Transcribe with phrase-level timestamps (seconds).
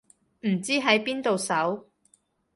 [0.39, 1.87] 唔知喺邊度搜